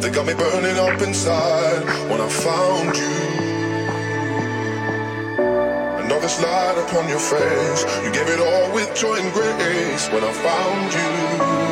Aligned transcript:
They 0.00 0.08
got 0.08 0.26
me 0.26 0.32
burning 0.32 0.78
up 0.78 1.02
inside 1.02 1.84
when 2.08 2.22
I 2.22 2.28
found 2.28 2.96
you. 2.96 3.20
Another 6.04 6.28
slide 6.28 6.78
upon 6.78 7.06
your 7.06 7.18
face. 7.18 7.84
You 8.02 8.10
gave 8.10 8.28
it 8.28 8.40
all 8.40 8.74
with 8.74 8.94
joy 8.96 9.16
and 9.16 9.30
grace 9.34 10.08
when 10.08 10.24
I 10.24 10.32
found 10.32 10.92
you. 10.94 11.69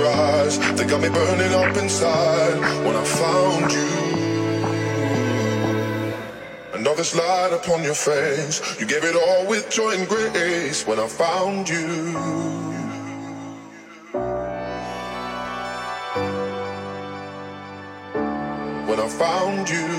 your 0.00 0.08
eyes, 0.08 0.58
they 0.76 0.86
got 0.86 1.00
me 1.00 1.08
burning 1.08 1.52
up 1.52 1.76
inside. 1.76 2.58
When 2.84 2.96
I 2.96 3.04
found 3.04 3.72
you, 3.72 3.90
and 6.74 6.86
all 6.86 6.96
this 6.96 7.14
light 7.14 7.52
upon 7.52 7.82
your 7.82 7.94
face, 7.94 8.56
you 8.80 8.86
gave 8.86 9.04
it 9.04 9.14
all 9.14 9.46
with 9.46 9.70
joy 9.70 9.92
and 9.92 10.08
grace. 10.08 10.86
When 10.86 10.98
I 10.98 11.08
found 11.08 11.68
you. 11.68 11.86
when 18.90 18.98
I 18.98 19.08
found 19.08 19.70
you. 19.70 19.89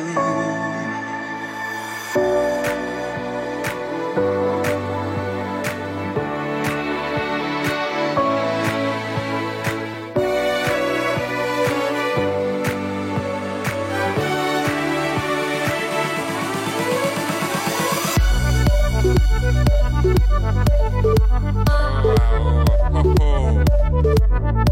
Thank 24.32 24.70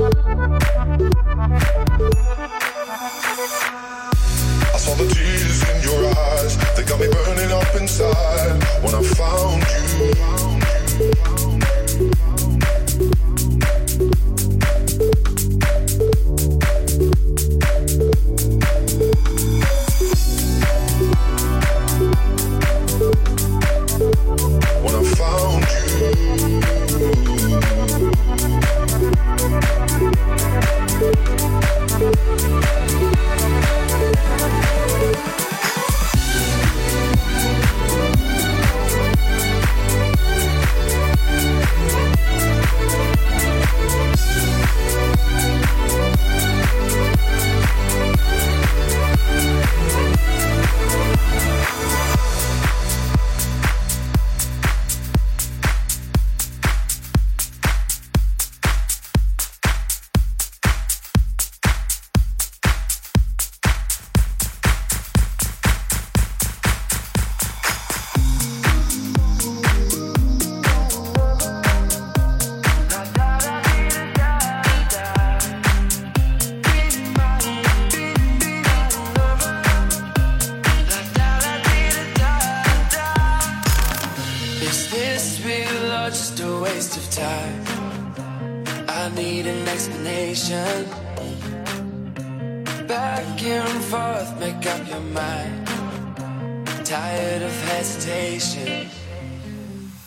you. 0.00 0.15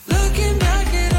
Looking 0.06 0.56
back 0.60 0.94
at 0.94 1.09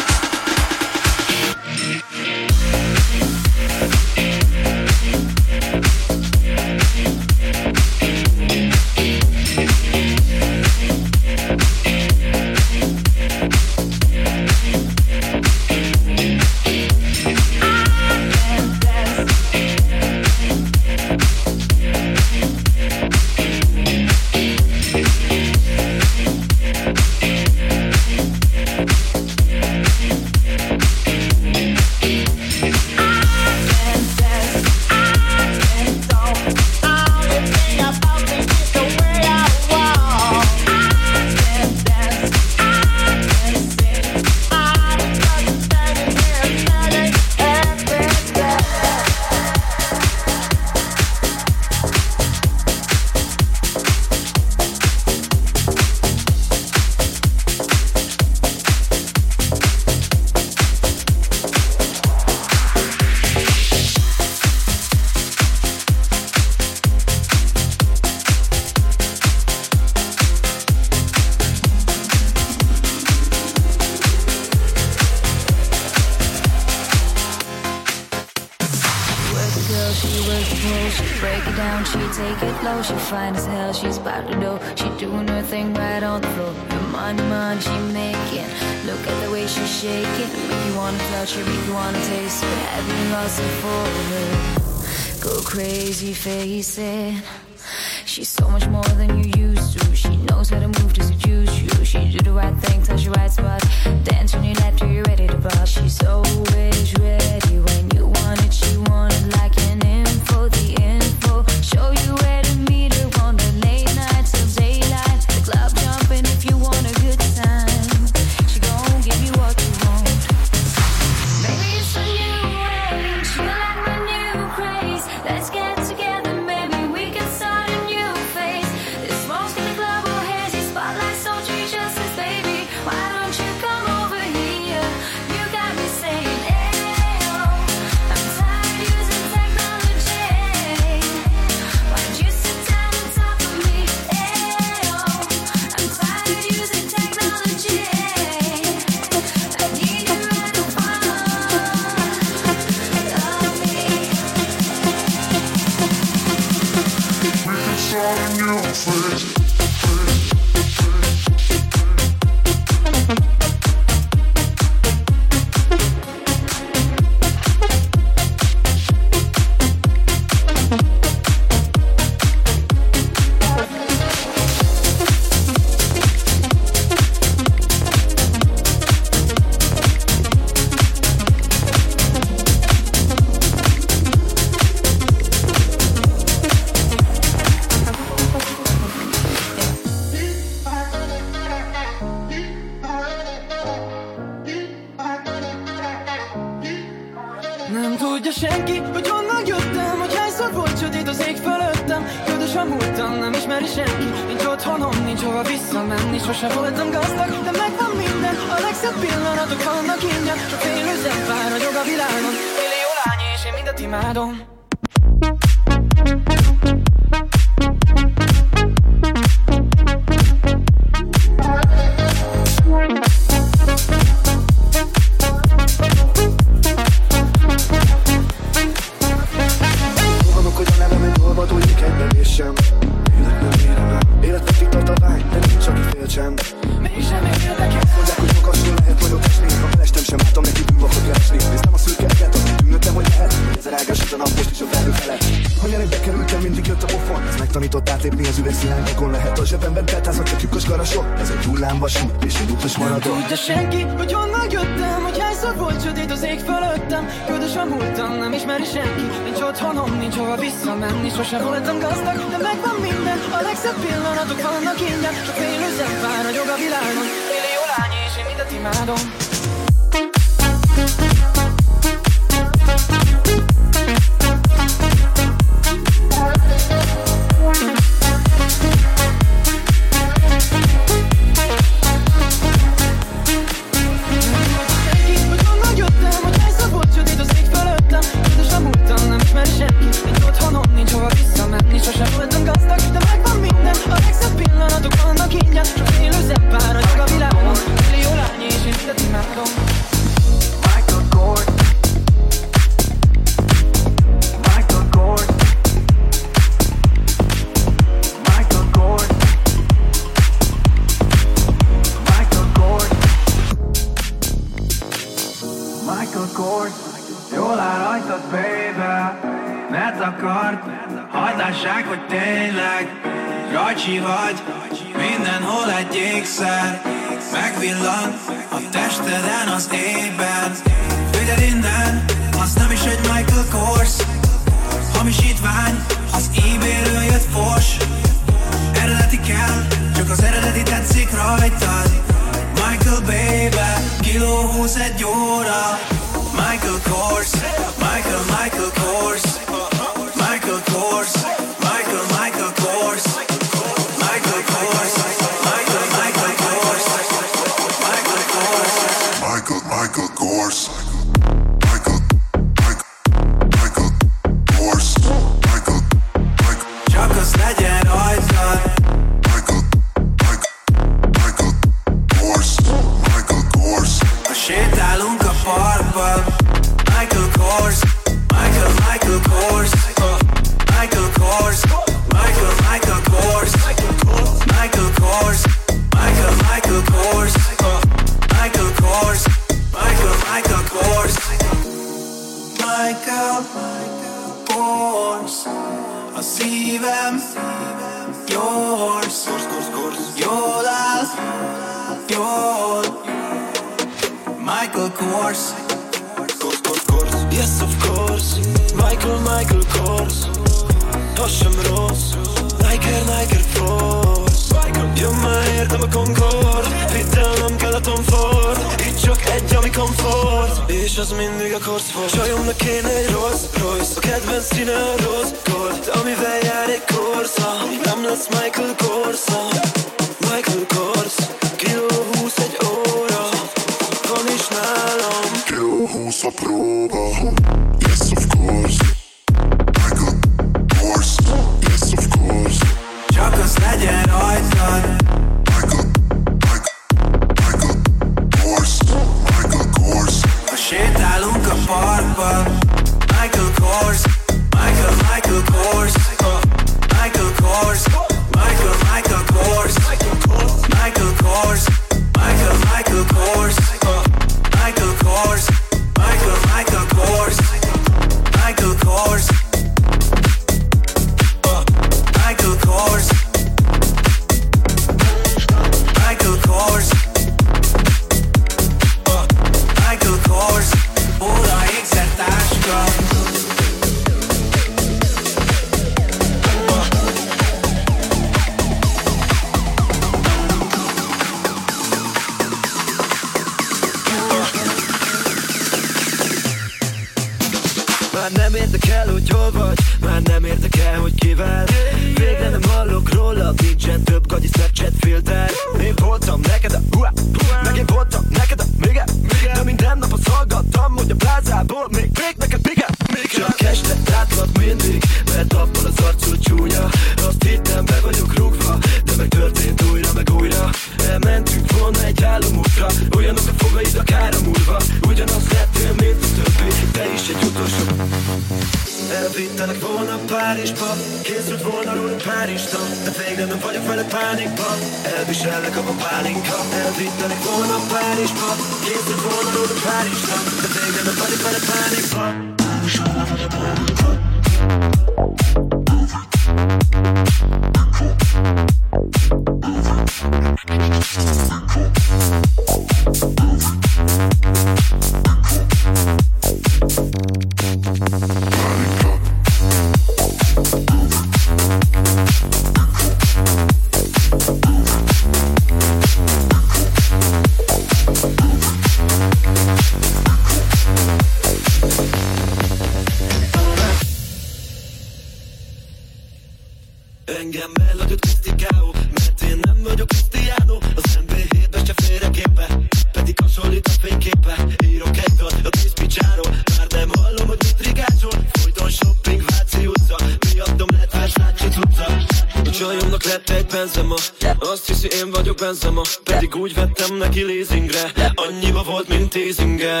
csajomnak 592.86 593.22
lett 593.22 593.50
egy 593.50 593.66
benzema. 593.66 594.14
Azt 594.58 594.86
hiszi 594.86 595.08
én 595.08 595.30
vagyok 595.30 595.56
benzema 595.56 596.02
Pedig 596.24 596.54
úgy 596.54 596.74
vettem 596.74 597.16
neki 597.16 597.42
leasingre. 597.42 598.12
Annyiba 598.34 598.82
volt, 598.82 599.08
mint 599.08 599.30
teasinge 599.30 600.00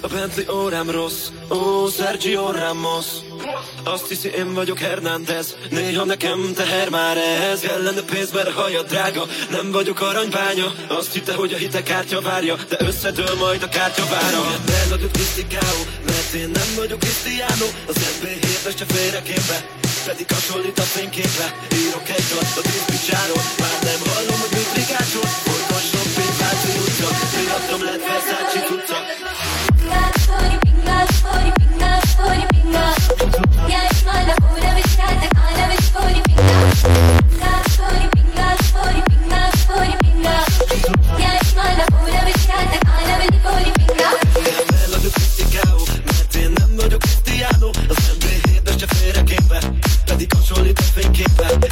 A 0.00 0.06
Bentley 0.06 0.56
órám 0.62 0.90
rossz 0.90 1.28
Ó, 1.50 1.88
Sergio 1.88 2.50
Ramos. 2.50 3.06
Azt 3.84 4.08
hiszi 4.08 4.28
én 4.28 4.54
vagyok 4.54 4.78
Hernández 4.78 5.56
Néha 5.70 6.04
nekem 6.04 6.52
teher 6.54 6.88
már 6.88 7.16
ez 7.52 7.60
Kellene 7.60 8.00
pénz, 8.00 8.32
mert 8.32 8.50
haja 8.52 8.82
drága 8.82 9.26
Nem 9.50 9.70
vagyok 9.72 10.00
aranybánya. 10.00 10.74
Azt 10.88 11.12
hitte, 11.12 11.34
hogy 11.34 11.52
a 11.52 11.56
hitekártya 11.56 12.20
várja 12.20 12.56
De 12.68 12.76
összedől 12.78 13.34
majd 13.38 13.62
a 13.62 13.68
kártya 13.68 14.04
vára. 14.10 14.42
Elhagyott 14.82 15.12
Cristiano 15.12 15.82
Mert 16.06 16.32
én 16.32 16.48
nem 16.48 16.74
vagyok 16.76 16.98
Cristiano 16.98 17.66
Az 17.86 17.96
NB7-es 17.96 18.78
se 18.78 18.84
félre 18.84 19.22
Pedig 20.06 20.26
hasonlít 20.32 20.78
a 20.78 20.82
fényképre. 20.82 21.46
Írok 21.82 22.08
egy 22.08 22.24
dalt 22.30 22.56
a 22.56 22.62
diszpicsáról 22.68 23.42
Már 23.58 23.78
nem 23.88 24.00
hallom, 24.12 24.38
hogy 24.40 24.52
mit 24.58 24.70
rigácsol 24.78 25.28
Folyton 25.44 25.82
shopping, 25.88 26.34
Váci 26.40 26.70
utca. 26.84 27.08
Miattam 27.44 27.80
lett 27.86 28.02
Versace 28.08 28.60
utca 28.74 28.98
Elhagyott 36.76 37.35
Írok 51.18 51.64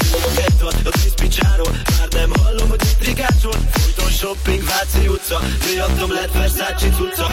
egy 0.47 0.55
dalt 0.59 0.87
a 0.87 0.91
diszpicsáról 0.91 1.71
Már 1.99 2.09
nem 2.11 2.31
hallom, 2.43 2.69
hogy 2.69 2.81
mit 2.81 3.07
rigácsol 3.07 3.53
Folyton 3.71 4.11
shopping, 4.11 4.63
Váci 4.65 5.09
utca 5.09 5.41
Miattam 5.73 6.13
lett 6.13 6.33
Versace 6.33 6.89
cucca 6.97 7.31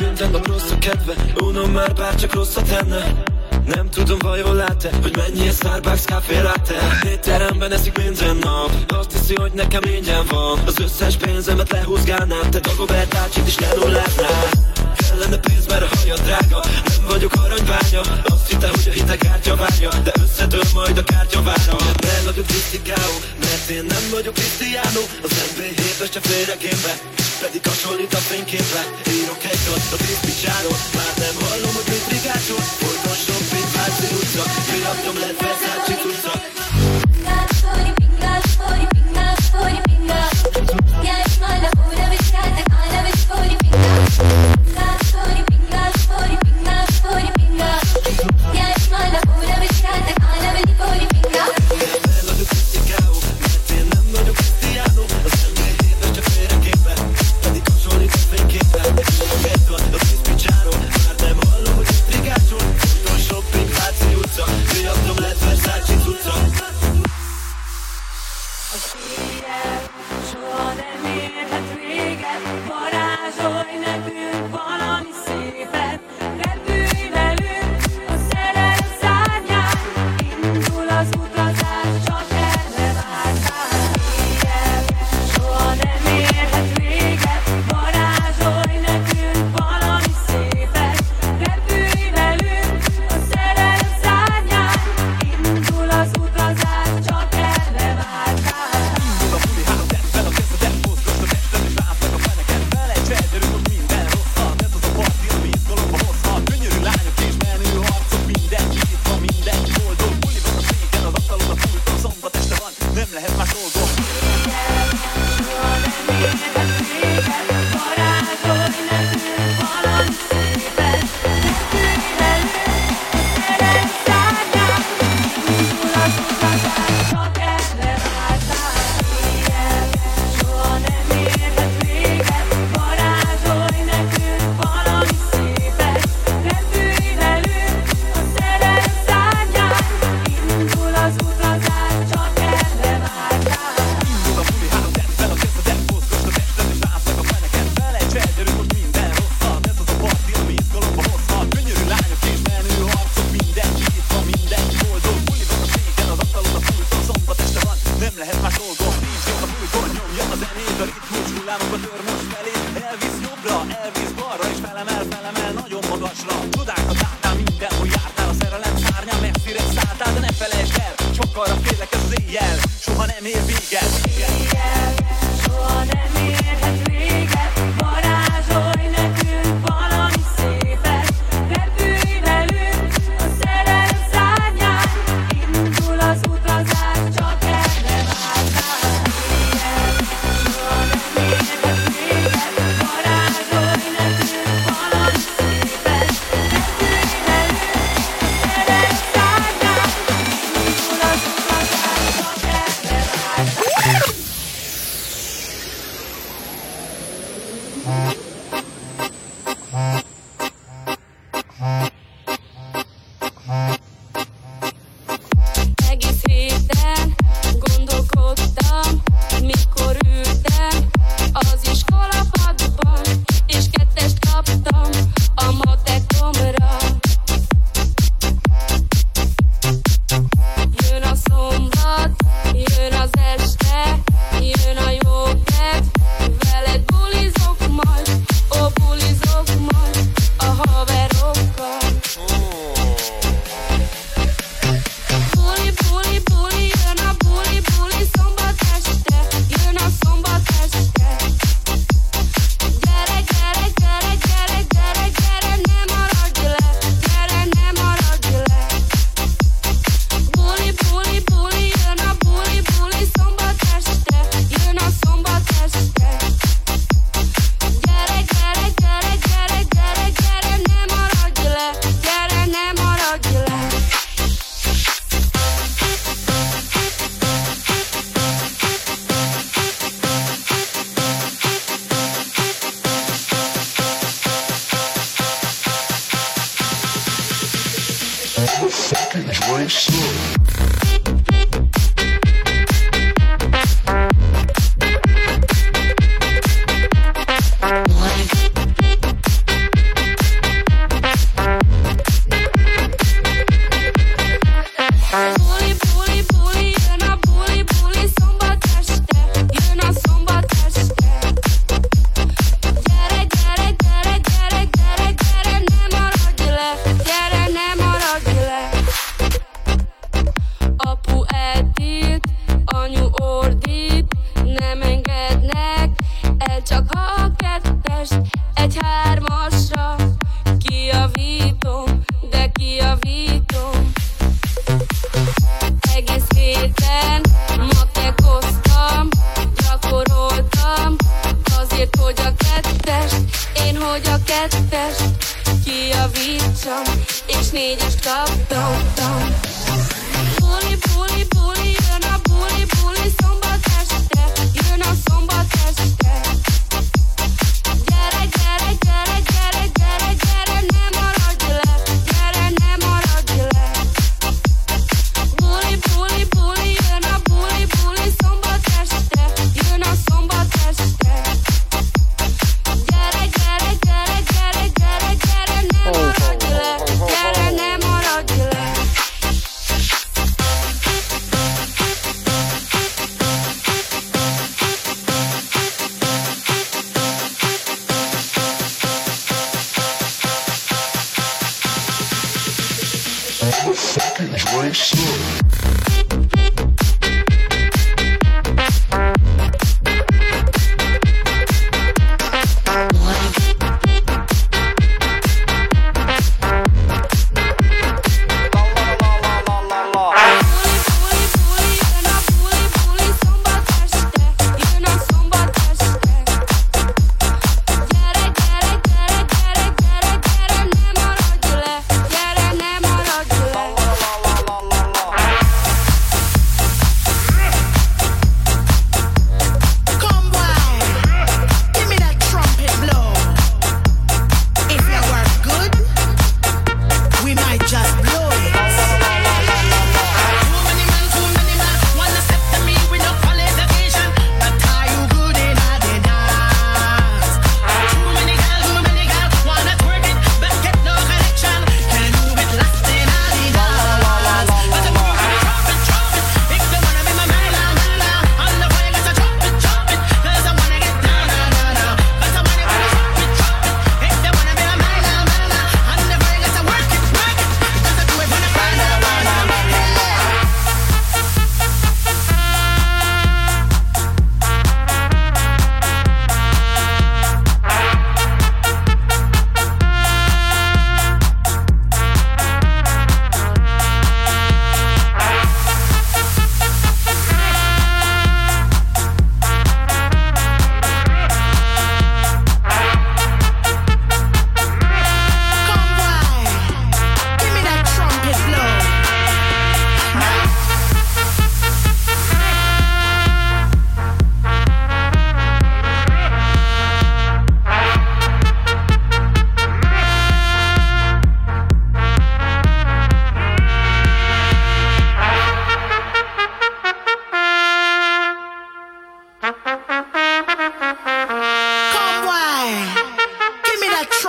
Minden 0.00 0.30
nap 0.30 0.46
rossz 0.46 0.70
a 0.70 0.78
kedve 0.78 1.14
Unom 1.40 1.70
már 1.70 1.92
bárcsak 1.94 2.34
rosszat 2.34 2.68
tenne 2.68 3.22
nem 3.74 3.90
tudom 3.90 4.18
vajon 4.18 4.54
lát-e, 4.54 4.90
hogy 5.02 5.16
mennyi 5.16 5.48
a 5.48 5.52
Starbucks 5.52 6.04
café 6.04 6.40
latte? 6.40 6.74
Étteremben 7.06 7.72
eszik 7.72 7.98
minden 7.98 8.36
nap. 8.36 8.70
Azt 8.88 9.12
hiszi, 9.12 9.34
hogy 9.34 9.52
nekem 9.52 9.82
ingyen 9.82 10.24
van. 10.28 10.58
Az 10.66 10.80
összes 10.80 11.16
pénzemet 11.16 11.72
lehúzgálnád 11.72 12.48
Te 12.50 12.58
Dagobert 12.58 13.14
ácsit 13.14 13.46
is 13.46 13.58
lenulláznád 13.58 14.48
Kellene 14.96 15.36
pénz, 15.36 15.66
mert 15.66 15.82
a 15.82 15.96
haja 15.96 16.14
drága. 16.14 16.60
Nem 16.88 17.06
vagyok 17.08 17.32
aranybánya 17.44 18.00
Azt 18.24 18.48
hitte, 18.48 18.68
hogy 18.68 18.88
a 18.88 18.90
hite 18.90 19.16
kártya 19.16 19.56
várja. 19.56 19.90
De 20.02 20.12
összedől 20.22 20.64
majd 20.74 20.98
a 20.98 21.04
kártya 21.04 21.42
vára. 21.42 21.76
Nem 22.00 22.24
vagyok 22.24 22.46
Krisztikáó 22.46 23.14
Mert 23.40 23.68
én 23.68 23.84
nem 23.88 24.04
vagyok 24.10 24.34
Krisztiánó 24.34 25.00
Az 25.22 25.32
MB7-es 25.48 26.10
csak 26.10 26.22
félreképbe 26.22 26.92
pedig 27.40 27.62
hasonlít 27.66 28.14
a 28.14 28.16
fényképre. 28.16 28.82
Írok 29.10 29.44
egy 29.52 29.58
dalt 29.66 29.92
a 29.92 29.96
piszpicsáról 29.96 30.78
Már 30.94 31.14
nem 31.24 31.36
hallom, 31.48 31.74
hogy 31.74 31.88
mit 31.88 32.06
rigásol 32.12 32.62
up, 34.40 34.46
fill 34.46 34.86
up, 34.86 35.04
don't 35.04 35.20
let. 35.20 35.67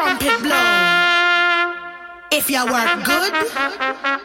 trumpet 0.09 0.41
blow. 0.41 1.73
If 2.31 2.49
you 2.49 2.63
work 2.65 3.05
good, 3.05 3.33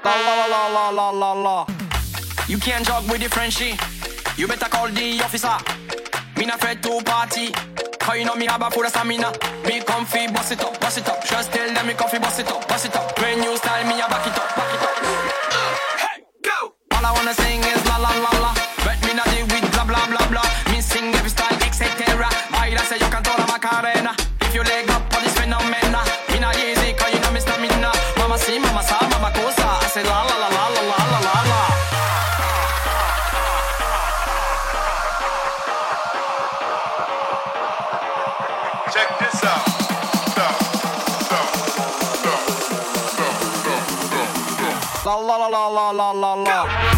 la 0.04 0.14
la 0.26 0.46
la 0.46 0.68
la 0.68 0.88
la 0.90 1.10
la 1.10 1.32
la. 1.32 1.66
You 2.48 2.58
can't 2.58 2.86
jog 2.86 3.10
with 3.10 3.20
the 3.20 3.28
Frenchie. 3.28 3.74
You 4.36 4.46
better 4.46 4.68
call 4.68 4.88
the 4.88 5.20
officer. 5.22 5.56
Me 6.36 6.46
not 6.46 6.56
afraid 6.56 6.82
to 6.82 7.02
party. 7.04 7.52
How 8.00 8.14
you 8.14 8.24
know 8.24 8.34
me 8.34 8.46
have 8.46 8.62
a 8.62 8.70
full 8.70 8.84
of 8.84 8.90
stamina? 8.90 9.32
Me 9.66 9.80
comfy, 9.80 10.26
boss 10.28 10.50
it 10.50 10.62
up, 10.62 10.78
boss 10.80 10.98
it 10.98 11.08
up. 11.08 11.24
Just 11.24 11.52
tell 11.52 11.72
them 11.72 11.86
me 11.86 11.94
comfy, 11.94 12.18
bust 12.18 12.40
it 12.40 12.50
up, 12.50 12.68
boss 12.68 12.84
it 12.84 12.96
up. 12.96 13.16
Brand 13.16 13.40
new 13.40 13.56
style, 13.56 13.84
me 13.84 14.00
I 14.00 14.08
back 14.08 14.26
it 14.26 14.38
up, 14.38 14.56
back 14.56 14.74
it 14.74 14.82
up. 14.82 14.96
Hey, 16.02 16.22
go! 16.42 16.74
All 16.92 17.06
I 17.06 17.12
wanna 17.12 17.34
sing 17.34 17.60
is 17.60 17.84
la 17.86 17.96
la 17.96 18.10
la. 18.24 18.33
la 45.94 46.12
la 46.12 46.34
la. 46.34 46.93